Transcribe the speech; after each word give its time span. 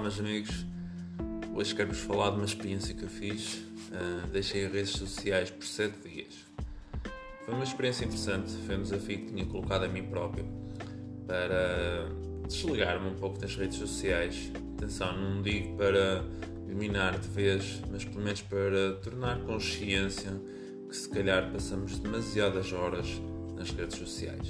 meus 0.00 0.18
amigos. 0.18 0.64
Hoje 1.54 1.74
quero-vos 1.74 1.98
falar 1.98 2.30
de 2.30 2.36
uma 2.36 2.46
experiência 2.46 2.94
que 2.94 3.02
eu 3.02 3.08
fiz. 3.08 3.56
Uh, 3.56 4.26
deixei 4.32 4.64
as 4.64 4.72
redes 4.72 4.90
sociais 4.92 5.50
por 5.50 5.64
7 5.64 6.08
dias. 6.08 6.46
Foi 7.44 7.52
uma 7.52 7.64
experiência 7.64 8.04
interessante, 8.06 8.50
foi 8.66 8.78
um 8.78 8.82
desafio 8.82 9.18
que 9.18 9.26
tinha 9.26 9.44
colocado 9.44 9.84
a 9.84 9.88
mim 9.88 10.04
próprio 10.04 10.46
para 11.26 12.08
desligar-me 12.48 13.10
um 13.10 13.14
pouco 13.14 13.38
das 13.38 13.54
redes 13.56 13.76
sociais. 13.76 14.50
Atenção, 14.78 15.14
não 15.16 15.42
digo 15.42 15.76
para 15.76 16.24
eliminar 16.66 17.18
de 17.18 17.28
vez, 17.28 17.82
mas 17.90 18.02
pelo 18.04 18.24
menos 18.24 18.40
para 18.40 18.94
tornar 19.02 19.38
consciência 19.40 20.32
que 20.88 20.96
se 20.96 21.08
calhar 21.10 21.52
passamos 21.52 21.98
demasiadas 21.98 22.72
horas 22.72 23.20
nas 23.54 23.70
redes 23.70 23.98
sociais. 23.98 24.48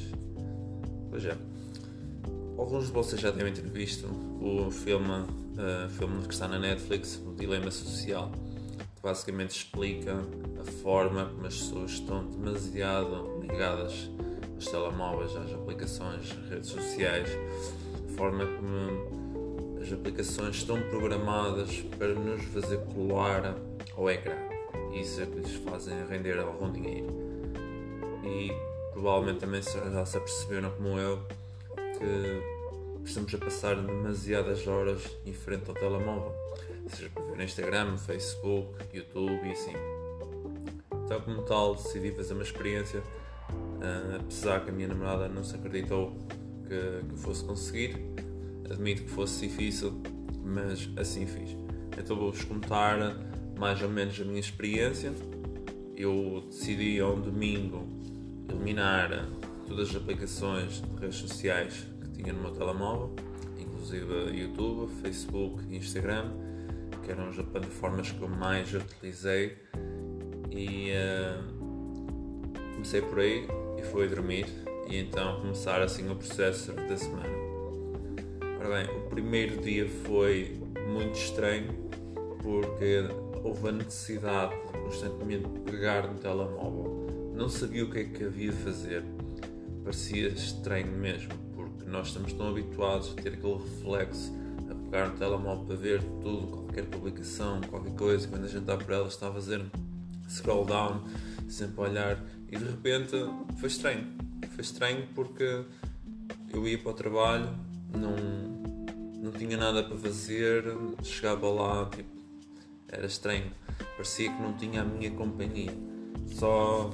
Pois 1.11 1.25
é. 1.25 1.37
Alguns 2.61 2.89
de 2.89 2.93
vocês 2.93 3.19
já 3.19 3.31
devem 3.31 3.55
ter 3.55 3.63
visto 3.63 4.07
o 4.39 4.71
filme, 4.71 5.09
uh, 5.11 5.89
filme 5.97 6.23
que 6.29 6.35
está 6.35 6.47
na 6.47 6.59
Netflix, 6.59 7.17
O 7.27 7.33
Dilema 7.33 7.71
Social, 7.71 8.31
que 8.77 9.03
basicamente 9.03 9.53
explica 9.53 10.15
a 10.61 10.71
forma 10.83 11.25
como 11.25 11.47
as 11.47 11.57
pessoas 11.57 11.93
estão 11.93 12.23
demasiado 12.27 13.41
ligadas 13.41 14.11
aos 14.55 14.67
telemóveis, 14.67 15.35
às 15.37 15.55
aplicações, 15.55 16.31
às 16.33 16.51
redes 16.51 16.69
sociais, 16.69 17.31
a 18.07 18.17
forma 18.19 18.45
como 18.45 19.81
as 19.81 19.91
aplicações 19.91 20.57
estão 20.57 20.83
programadas 20.91 21.81
para 21.99 22.13
nos 22.13 22.45
fazer 22.45 22.79
colar 22.95 23.57
ao 23.97 24.11
ecrã. 24.11 24.37
Isso 24.93 25.23
é 25.23 25.25
que 25.25 25.39
lhes 25.39 25.55
fazem 25.65 25.95
render 26.07 26.39
algum 26.39 26.71
dinheiro. 26.71 27.09
E 28.23 28.53
provavelmente 28.93 29.39
também 29.39 29.63
já 29.63 30.05
se 30.05 30.19
aperceberam 30.19 30.71
como 30.73 30.99
eu 30.99 31.27
que 32.01 32.60
estamos 33.05 33.35
a 33.35 33.39
passar 33.39 33.77
demasiadas 33.77 34.67
horas 34.67 35.03
em 35.27 35.33
frente 35.33 35.69
ao 35.69 35.75
telemóvel, 35.75 36.35
seja 36.89 37.11
para 37.11 37.23
ver 37.25 37.45
Instagram, 37.45 37.97
Facebook, 37.97 38.75
YouTube 38.93 39.47
e 39.47 39.53
assim. 39.53 39.73
Então, 41.05 41.21
como 41.23 41.43
tal, 41.43 41.75
decidi 41.75 42.13
fazer 42.13 42.35
uma 42.35 42.43
experiência, 42.43 43.01
uh, 43.01 44.17
apesar 44.21 44.65
que 44.65 44.71
a 44.71 44.73
minha 44.73 44.89
namorada 44.89 45.29
não 45.29 45.43
se 45.43 45.57
acreditou 45.57 46.17
que, 46.69 47.09
que 47.09 47.17
fosse 47.19 47.45
conseguir. 47.45 47.97
Admito 48.71 49.03
que 49.03 49.11
fosse 49.11 49.49
difícil, 49.49 50.01
mas 50.45 50.89
assim 50.97 51.27
fiz. 51.27 51.57
Então, 51.99 52.17
vou-vos 52.17 52.45
contar 52.45 52.97
mais 53.59 53.83
ou 53.83 53.89
menos 53.89 54.21
a 54.21 54.25
minha 54.25 54.39
experiência. 54.39 55.13
Eu 55.97 56.45
decidi 56.49 57.03
um 57.03 57.21
domingo 57.21 57.87
eliminar 58.49 59.29
todas 59.67 59.91
as 59.91 59.97
aplicações 59.97 60.81
de 60.81 61.01
redes 61.01 61.17
sociais 61.17 61.90
tinha 62.23 62.33
no 62.33 62.43
meu 62.43 62.53
telemóvel, 62.53 63.11
inclusive 63.59 64.37
YouTube, 64.37 64.93
Facebook 65.03 65.65
Instagram, 65.75 66.33
que 67.03 67.11
eram 67.11 67.29
as 67.29 67.37
plataformas 67.37 68.11
que 68.11 68.21
eu 68.21 68.29
mais 68.29 68.73
utilizei. 68.75 69.57
E 70.51 70.91
uh, 70.93 72.75
comecei 72.75 73.01
por 73.03 73.21
aí 73.21 73.47
e 73.79 73.83
fui 73.85 74.09
dormir, 74.09 74.47
e 74.89 74.99
então 74.99 75.41
começar 75.41 75.81
assim 75.81 76.11
o 76.11 76.17
processo 76.17 76.73
da 76.73 76.97
semana. 76.97 77.31
Ora 78.59 78.69
bem, 78.69 78.97
o 78.97 79.09
primeiro 79.09 79.61
dia 79.63 79.89
foi 80.05 80.61
muito 80.89 81.15
estranho 81.15 81.73
porque 82.43 83.05
houve 83.43 83.69
a 83.69 83.73
necessidade 83.73 84.55
de 84.55 84.79
constantemente 84.79 85.49
pegar 85.65 86.07
no 86.07 86.19
telemóvel. 86.19 87.33
Não 87.35 87.49
sabia 87.49 87.85
o 87.85 87.91
que 87.91 88.01
é 88.01 88.05
que 88.05 88.25
havia 88.25 88.51
de 88.51 88.57
fazer 88.59 89.03
parecia 89.91 90.29
estranho 90.29 90.93
mesmo, 90.93 91.31
nós 91.91 92.09
estamos 92.09 92.33
tão 92.33 92.49
habituados 92.49 93.11
a 93.13 93.23
ter 93.23 93.35
aquele 93.35 93.55
reflexo, 93.55 94.33
a 94.71 94.75
pegar 94.75 95.09
no 95.09 95.19
telemóvel 95.19 95.65
para 95.65 95.77
ver 95.77 96.03
tudo, 96.23 96.47
qualquer 96.47 96.87
publicação, 96.87 97.61
qualquer 97.63 97.95
coisa, 97.95 98.29
quando 98.29 98.45
a 98.45 98.49
gente 98.49 98.61
está 98.61 98.77
por 98.77 98.93
ela 98.93 99.09
está 99.09 99.29
a 99.29 99.33
fazer 99.33 99.65
scroll 100.29 100.65
down, 100.65 101.03
sempre 101.49 101.81
a 101.81 101.89
olhar, 101.89 102.25
e 102.49 102.57
de 102.57 102.65
repente 102.65 103.17
foi 103.59 103.69
estranho. 103.69 104.07
Foi 104.51 104.61
estranho 104.61 105.07
porque 105.15 105.65
eu 106.53 106.67
ia 106.67 106.79
para 106.79 106.91
o 106.91 106.95
trabalho, 106.95 107.49
não, 107.93 108.17
não 109.23 109.33
tinha 109.33 109.57
nada 109.57 109.83
para 109.83 109.97
fazer, 109.97 110.65
chegava 111.03 111.49
lá, 111.49 111.87
tipo, 111.87 112.09
era 112.89 113.07
estranho, 113.07 113.51
parecia 113.97 114.33
que 114.33 114.43
não 114.43 114.53
tinha 114.55 114.83
a 114.83 114.85
minha 114.85 115.11
companhia. 115.11 115.73
Só 116.33 116.91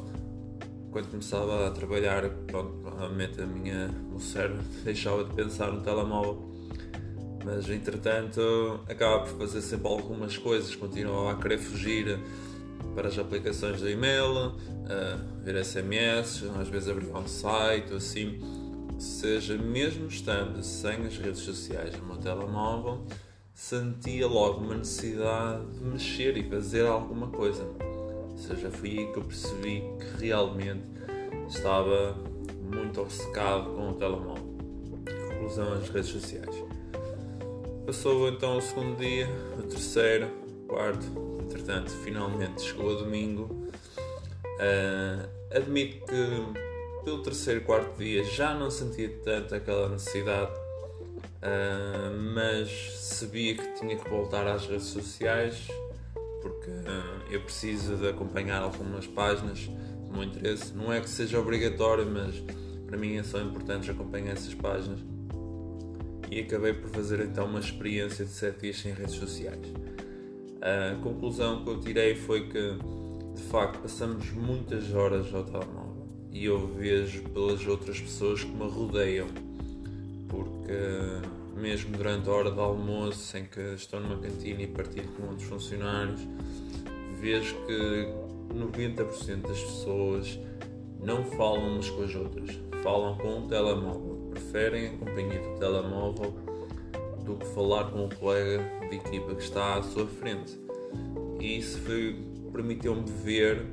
quando 0.91 1.11
começava 1.11 1.67
a 1.67 1.71
trabalhar, 1.71 2.29
pronto, 2.47 2.73
provavelmente 2.83 3.41
a 3.41 3.47
minha, 3.47 3.91
o 4.07 4.11
meu 4.11 4.21
cérebro 4.21 4.63
deixava 4.85 5.25
de 5.25 5.35
pensar 5.35 5.73
no 5.73 5.81
telemóvel. 5.81 6.55
Mas 7.45 7.69
entretanto 7.71 8.81
acaba 8.89 9.21
por 9.21 9.39
fazer 9.39 9.63
sempre 9.63 9.87
algumas 9.87 10.37
coisas, 10.37 10.75
continuava 10.75 11.33
a 11.33 11.37
querer 11.37 11.59
fugir 11.59 12.19
para 12.95 13.09
as 13.09 13.19
aplicações 13.19 13.81
do 13.81 13.89
e-mail, 13.89 14.55
ver 15.45 15.65
SMS, 15.65 16.45
às 16.59 16.69
vezes 16.69 16.89
abrir 16.89 17.15
um 17.15 17.29
site, 17.29 17.93
assim. 17.95 18.41
Seja, 18.99 19.59
mesmo 19.59 20.07
estando 20.09 20.63
sem 20.63 21.07
as 21.07 21.19
redes 21.19 21.41
sociais 21.41 21.95
no 21.99 22.07
meu 22.07 22.17
telemóvel, 22.17 23.05
sentia 23.53 24.27
logo 24.27 24.61
uma 24.61 24.75
necessidade 24.75 25.67
de 25.73 25.85
mexer 25.85 26.37
e 26.37 26.49
fazer 26.49 26.87
alguma 26.87 27.29
coisa. 27.29 27.67
Seja, 28.47 28.71
foi 28.71 28.91
aí 28.91 29.07
que 29.13 29.17
eu 29.17 29.25
percebi 29.25 29.83
que 29.99 30.25
realmente 30.25 30.85
estava 31.49 32.15
muito 32.63 33.01
obcecado 33.01 33.71
com 33.75 33.91
o 33.91 33.95
telemóvel. 33.95 34.57
Conclusão, 35.33 35.73
as 35.73 35.89
redes 35.89 36.11
sociais. 36.11 36.55
Passou 37.85 38.29
então 38.29 38.59
o 38.59 38.63
segundo 38.63 38.97
dia, 38.99 39.29
o 39.59 39.63
terceiro, 39.63 40.29
o 40.63 40.69
quarto, 40.69 41.07
entretanto, 41.43 41.91
finalmente 42.05 42.63
chegou 42.63 42.97
a 42.97 43.03
domingo. 43.03 43.69
Uh, 44.45 45.29
admito 45.51 46.07
que 46.07 47.05
pelo 47.05 47.23
terceiro, 47.23 47.63
quarto 47.63 47.99
dia 47.99 48.23
já 48.23 48.55
não 48.55 48.71
sentia 48.71 49.09
tanto 49.25 49.57
aquela 49.57 49.89
necessidade, 49.89 50.53
uh, 51.43 52.17
mas 52.33 52.69
sabia 52.97 53.57
que 53.57 53.75
tinha 53.75 53.97
que 53.97 54.09
voltar 54.09 54.47
às 54.47 54.67
redes 54.67 54.87
sociais 54.87 55.67
porque 56.47 56.71
uh, 56.71 57.33
eu 57.33 57.41
preciso 57.41 57.97
de 57.97 58.09
acompanhar 58.09 58.63
algumas 58.63 59.07
páginas 59.07 59.69
do 60.07 60.13
meu 60.13 60.23
interesse. 60.23 60.73
Não 60.75 60.93
é 60.93 61.01
que 61.01 61.11
seja 61.11 61.41
obrigatório, 61.41 62.07
mas 62.07 62.37
para 62.87 62.97
mim 62.97 63.21
são 63.25 63.43
importantes 63.43 63.89
acompanhar 63.89 64.33
essas 64.33 64.55
páginas. 64.55 65.01
E 66.31 66.41
acabei 66.41 66.73
por 66.73 66.91
fazer 66.91 67.21
então 67.21 67.47
uma 67.47 67.59
experiência 67.59 68.25
de 68.25 68.31
7 68.31 68.61
dias 68.61 68.79
sem 68.79 68.93
redes 68.93 69.15
sociais. 69.15 69.67
A 70.61 70.97
conclusão 71.03 71.65
que 71.65 71.71
eu 71.71 71.81
tirei 71.81 72.15
foi 72.15 72.49
que 72.49 72.79
de 73.35 73.43
facto 73.43 73.81
passamos 73.81 74.31
muitas 74.31 74.93
horas 74.95 75.33
ao 75.35 75.45
telemóvel 75.45 76.07
e 76.33 76.45
eu 76.45 76.67
vejo 76.67 77.23
pelas 77.31 77.67
outras 77.67 78.01
pessoas 78.01 78.45
que 78.45 78.51
me 78.51 78.69
rodeiam, 78.69 79.27
porque 80.29 80.73
mesmo 81.67 81.97
durante 81.97 82.29
a 82.29 82.33
hora 82.33 82.53
de 82.53 82.61
almoço, 82.61 83.37
em 83.37 83.45
que 83.45 83.61
estou 83.75 83.99
numa 83.99 84.17
cantina 84.19 84.63
e 84.63 84.69
partilho 84.69 85.09
com 85.17 85.25
outros 85.25 85.49
funcionários, 85.49 86.21
vejo 87.21 87.57
que 87.67 88.09
90% 88.55 89.49
das 89.49 89.61
pessoas 89.61 90.39
não 91.03 91.25
falam 91.25 91.73
umas 91.73 91.91
com 91.91 92.05
as 92.05 92.15
outras, 92.15 92.57
falam 92.85 93.19
com 93.19 93.41
o 93.41 93.49
telemóvel, 93.49 94.31
preferem 94.31 94.87
a 94.87 94.91
companhia 94.91 95.41
do 95.41 95.59
telemóvel 95.59 96.35
do 97.25 97.35
que 97.35 97.47
falar 97.47 97.91
com 97.91 98.05
o 98.05 98.15
colega 98.15 98.63
de 98.89 98.95
equipa 98.95 99.35
que 99.35 99.43
está 99.43 99.75
à 99.75 99.83
sua 99.83 100.07
frente. 100.07 100.57
E 101.41 101.59
isso 101.59 101.81
permitiu-me 102.53 103.11
ver 103.25 103.67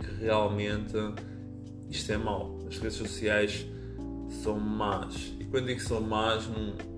que 0.00 0.24
realmente 0.24 0.96
isto 1.88 2.10
é 2.10 2.18
mau. 2.18 2.58
As 2.66 2.78
redes 2.78 2.96
sociais 2.96 3.64
são 4.42 4.58
más. 4.58 5.32
E 5.38 5.44
quando 5.44 5.66
digo 5.66 5.80
são 5.80 6.00
más, 6.00 6.48
não, 6.48 6.91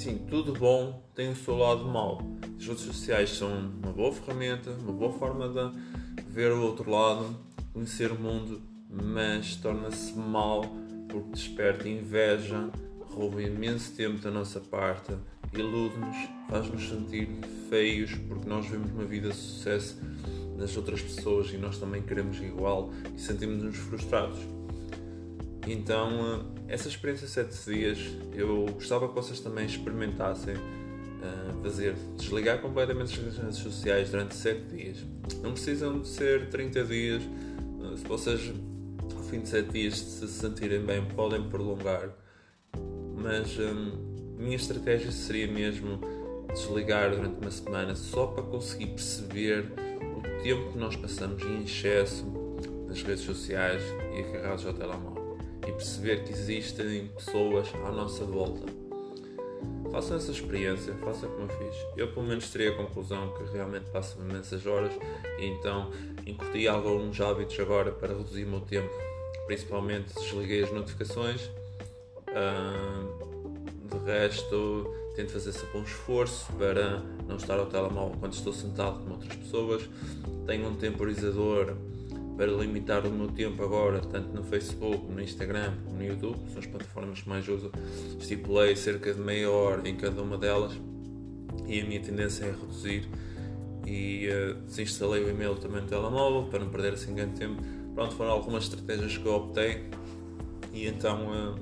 Sim, 0.00 0.16
tudo 0.30 0.54
bom 0.54 1.02
tem 1.14 1.28
o 1.28 1.36
seu 1.36 1.54
lado 1.58 1.84
mau. 1.84 2.22
As 2.58 2.66
redes 2.66 2.84
sociais 2.84 3.36
são 3.36 3.50
uma 3.50 3.92
boa 3.92 4.10
ferramenta, 4.10 4.70
uma 4.70 4.94
boa 4.94 5.12
forma 5.12 5.46
de 5.46 6.22
ver 6.26 6.52
o 6.52 6.62
outro 6.62 6.90
lado, 6.90 7.36
conhecer 7.74 8.10
o 8.10 8.18
mundo, 8.18 8.62
mas 8.88 9.56
torna-se 9.56 10.14
mal 10.14 10.64
porque 11.06 11.32
desperta 11.32 11.86
inveja, 11.86 12.70
rouba 13.14 13.42
imenso 13.42 13.94
tempo 13.94 14.22
da 14.22 14.30
nossa 14.30 14.58
parte, 14.58 15.12
ilude-nos, 15.52 16.16
faz-nos 16.48 16.88
sentir 16.88 17.28
feios 17.68 18.14
porque 18.26 18.48
nós 18.48 18.64
vemos 18.64 18.90
uma 18.92 19.04
vida 19.04 19.28
de 19.28 19.36
sucesso 19.36 20.00
nas 20.56 20.74
outras 20.78 21.02
pessoas 21.02 21.52
e 21.52 21.58
nós 21.58 21.76
também 21.76 22.00
queremos 22.00 22.40
igual 22.40 22.90
e 23.14 23.20
sentimos-nos 23.20 23.76
frustrados. 23.76 24.38
Então, 25.66 26.44
eh, 26.68 26.74
essa 26.74 26.88
experiência 26.88 27.26
de 27.26 27.32
7 27.54 27.70
dias, 27.70 27.98
eu 28.32 28.66
gostava 28.72 29.08
que 29.08 29.14
vocês 29.14 29.40
também 29.40 29.66
experimentassem 29.66 30.54
uh, 30.54 31.62
fazer, 31.62 31.94
desligar 32.16 32.60
completamente 32.60 33.12
as 33.20 33.36
redes 33.36 33.58
sociais 33.58 34.10
durante 34.10 34.34
7 34.34 34.62
dias. 34.74 34.98
Não 35.42 35.52
precisam 35.52 36.00
de 36.00 36.08
ser 36.08 36.48
30 36.48 36.84
dias, 36.84 37.22
uh, 37.22 37.96
se 37.96 38.04
vocês 38.04 38.52
ao 39.14 39.22
fim 39.24 39.40
de 39.40 39.48
7 39.48 39.70
dias 39.70 39.98
se 39.98 40.28
sentirem 40.28 40.80
bem, 40.80 41.04
podem 41.04 41.42
prolongar, 41.48 42.08
mas 43.16 43.58
A 43.60 44.42
minha 44.42 44.56
estratégia 44.56 45.12
seria 45.12 45.46
mesmo 45.46 46.00
desligar 46.54 47.10
durante 47.10 47.38
uma 47.38 47.50
semana 47.50 47.94
só 47.94 48.26
para 48.26 48.42
conseguir 48.42 48.86
perceber 48.86 49.70
o 50.16 50.42
tempo 50.42 50.72
que 50.72 50.78
nós 50.78 50.96
passamos 50.96 51.42
em 51.42 51.62
excesso 51.62 52.24
nas 52.88 53.02
redes 53.02 53.24
sociais 53.24 53.82
e 54.16 54.20
agarrados 54.22 54.64
ao 54.64 54.72
telemóvel 54.72 55.19
e 55.66 55.72
perceber 55.72 56.24
que 56.24 56.32
existem 56.32 57.08
pessoas 57.08 57.68
à 57.86 57.90
nossa 57.90 58.24
volta. 58.24 58.66
Façam 59.90 60.16
essa 60.16 60.30
experiência, 60.30 60.94
façam 61.04 61.28
como 61.30 61.42
eu 61.42 61.48
fiz. 61.48 61.76
Eu 61.96 62.12
pelo 62.12 62.26
menos 62.26 62.48
teria 62.50 62.70
a 62.70 62.76
conclusão 62.76 63.32
que 63.34 63.52
realmente 63.52 63.90
passo 63.90 64.20
imensas 64.20 64.64
horas 64.64 64.92
e 65.38 65.46
então 65.46 65.90
incuti 66.24 66.68
alguns 66.68 67.20
hábitos 67.20 67.58
agora 67.58 67.90
para 67.90 68.14
reduzir 68.14 68.44
o 68.44 68.48
meu 68.48 68.60
tempo. 68.60 68.90
Principalmente 69.46 70.14
desliguei 70.14 70.62
as 70.62 70.70
notificações. 70.70 71.50
Uh, 72.28 73.30
de 73.88 73.98
resto, 74.04 74.94
tento 75.16 75.32
fazer 75.32 75.52
sempre 75.52 75.78
um 75.78 75.82
esforço 75.82 76.52
para 76.52 77.00
não 77.26 77.36
estar 77.36 77.58
ao 77.58 77.66
telemóvel 77.66 78.16
quando 78.20 78.34
estou 78.34 78.52
sentado 78.52 79.04
com 79.04 79.10
outras 79.10 79.34
pessoas. 79.34 79.90
Tenho 80.46 80.68
um 80.68 80.76
temporizador 80.76 81.76
para 82.40 82.52
limitar 82.52 83.06
o 83.06 83.10
meu 83.10 83.28
tempo 83.28 83.62
agora, 83.62 84.00
tanto 84.00 84.34
no 84.34 84.42
Facebook, 84.42 85.12
no 85.12 85.20
Instagram, 85.20 85.74
como 85.84 85.98
no 85.98 86.06
YouTube, 86.06 86.38
são 86.48 86.60
as 86.60 86.64
plataformas 86.64 87.20
que 87.20 87.28
mais 87.28 87.46
uso. 87.46 87.70
Estipulei 88.18 88.74
cerca 88.76 89.12
de 89.12 89.20
meia 89.20 89.50
hora 89.50 89.86
em 89.86 89.94
cada 89.94 90.22
uma 90.22 90.38
delas 90.38 90.72
e 91.66 91.82
a 91.82 91.84
minha 91.84 92.00
tendência 92.00 92.46
é 92.46 92.50
reduzir. 92.50 93.06
E 93.86 94.26
uh, 94.30 94.54
desinstalei 94.62 95.22
o 95.22 95.28
e-mail 95.28 95.54
também 95.56 95.82
no 95.82 95.86
telemóvel 95.86 96.44
para 96.44 96.60
não 96.60 96.70
perder 96.70 96.94
assim 96.94 97.14
grande 97.14 97.38
tempo. 97.38 97.62
Pronto, 97.94 98.14
foram 98.14 98.30
algumas 98.30 98.64
estratégias 98.64 99.18
que 99.18 99.26
eu 99.26 99.34
optei 99.34 99.90
e 100.72 100.86
então 100.86 101.26
uh, 101.26 101.60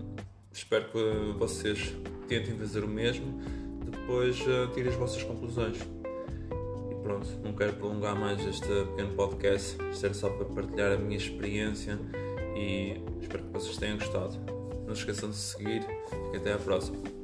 espero 0.53 0.85
que 0.93 1.37
vocês 1.37 1.93
tentem 2.29 2.57
fazer 2.57 2.85
o 2.85 2.89
mesmo. 2.89 3.41
Depois 3.85 4.41
uh, 4.43 4.73
tirem 4.73 4.93
as 4.93 4.95
vossas 4.95 5.25
conclusões 5.25 5.77
pronto, 7.09 7.27
não 7.43 7.55
quero 7.55 7.73
prolongar 7.73 8.15
mais 8.15 8.39
este 8.47 8.67
pequeno 8.67 9.15
podcast. 9.15 9.79
Isto 9.91 10.05
era 10.05 10.15
só 10.15 10.29
para 10.29 10.45
partilhar 10.45 10.93
a 10.93 10.99
minha 10.99 11.17
experiência 11.17 11.99
e 12.55 13.01
espero 13.23 13.45
que 13.45 13.53
vocês 13.53 13.79
tenham 13.79 13.97
gostado. 13.97 14.39
Não 14.87 14.95
se 14.95 15.01
esqueçam 15.01 15.31
de 15.31 15.37
seguir 15.37 15.83
e 16.35 16.37
até 16.37 16.53
à 16.53 16.59
próxima. 16.59 17.18